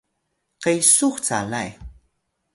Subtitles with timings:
[0.61, 1.69] qesux calay